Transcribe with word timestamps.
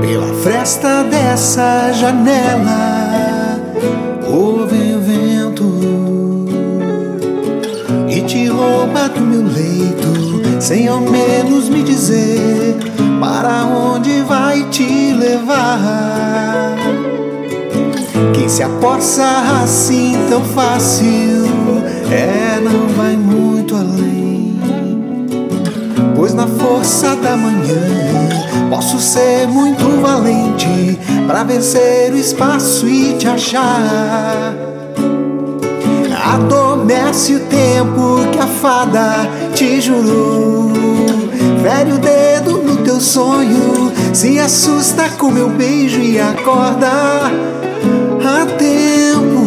Pela 0.00 0.34
fresta 0.42 1.04
dessa 1.04 1.92
janela 1.92 3.60
ouve 4.26 4.94
o 4.94 5.00
vento. 5.00 5.70
E 8.08 8.20
te 8.22 8.46
rouba 8.46 9.08
do 9.08 9.20
meu 9.20 9.42
leito, 9.42 9.99
sem 10.60 10.86
ao 10.88 11.00
menos 11.00 11.70
me 11.70 11.82
dizer 11.82 12.76
para 13.18 13.64
onde 13.64 14.20
vai 14.22 14.62
te 14.64 15.12
levar. 15.14 16.76
Quem 18.34 18.48
se 18.48 18.62
aposta 18.62 19.24
assim 19.62 20.16
tão 20.28 20.44
fácil 20.44 21.46
é 22.10 22.60
não 22.60 22.88
vai 22.88 23.16
muito 23.16 23.74
além. 23.74 24.60
Pois 26.14 26.34
na 26.34 26.46
força 26.46 27.16
da 27.16 27.36
manhã 27.36 27.80
posso 28.68 28.98
ser 28.98 29.48
muito 29.48 30.00
valente 30.02 30.98
para 31.26 31.42
vencer 31.42 32.12
o 32.12 32.18
espaço 32.18 32.86
e 32.86 33.14
te 33.14 33.26
achar. 33.26 34.54
Adormece 36.32 37.34
o 37.34 37.40
tempo 37.40 38.30
que 38.30 38.38
a 38.38 38.46
fada 38.46 39.28
te 39.52 39.80
jurou. 39.80 40.70
Fere 41.60 41.92
o 41.92 41.98
dedo 41.98 42.62
no 42.62 42.76
teu 42.84 43.00
sonho, 43.00 43.92
se 44.14 44.38
assusta 44.38 45.08
com 45.18 45.30
meu 45.30 45.48
beijo 45.48 46.00
e 46.00 46.20
acorda 46.20 46.86
a 48.22 48.46
tempo 48.56 49.40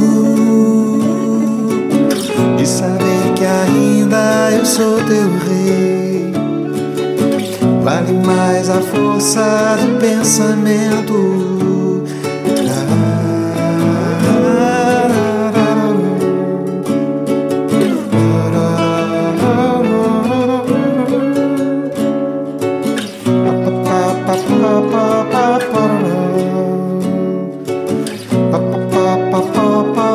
de 2.57 2.67
saber 2.67 3.33
que 3.33 3.45
ainda 3.45 4.51
eu 4.51 4.65
sou 4.65 4.97
teu 5.03 5.29
rei. 5.47 6.33
Vale 7.81 8.13
mais 8.25 8.69
a 8.69 8.81
força 8.81 9.77
do 9.81 9.99
pensamento 9.99 11.52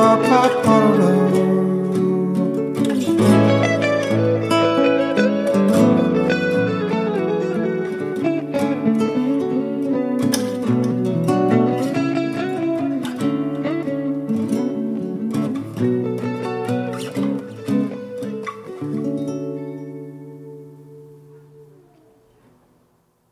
apart 0.09 0.67
all 0.67 0.95
alone. 0.95 1.58